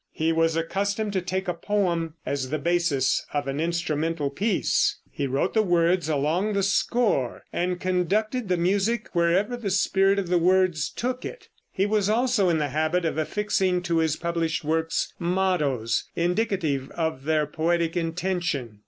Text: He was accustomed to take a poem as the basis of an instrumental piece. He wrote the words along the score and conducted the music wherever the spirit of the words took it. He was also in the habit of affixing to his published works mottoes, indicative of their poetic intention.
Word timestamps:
He 0.13 0.31
was 0.31 0.55
accustomed 0.55 1.13
to 1.13 1.21
take 1.21 1.47
a 1.47 1.53
poem 1.53 2.15
as 2.25 2.49
the 2.49 2.57
basis 2.57 3.23
of 3.33 3.47
an 3.47 3.59
instrumental 3.59 4.31
piece. 4.31 4.97
He 5.11 5.27
wrote 5.27 5.53
the 5.53 5.61
words 5.61 6.09
along 6.09 6.53
the 6.53 6.63
score 6.63 7.43
and 7.53 7.79
conducted 7.79 8.49
the 8.49 8.57
music 8.57 9.09
wherever 9.13 9.55
the 9.55 9.69
spirit 9.69 10.17
of 10.17 10.27
the 10.27 10.39
words 10.39 10.89
took 10.89 11.23
it. 11.23 11.49
He 11.71 11.85
was 11.85 12.09
also 12.09 12.49
in 12.49 12.57
the 12.57 12.69
habit 12.69 13.05
of 13.05 13.19
affixing 13.19 13.83
to 13.83 13.99
his 13.99 14.15
published 14.15 14.63
works 14.63 15.13
mottoes, 15.19 16.05
indicative 16.15 16.89
of 16.95 17.25
their 17.25 17.45
poetic 17.45 17.95
intention. 17.95 18.79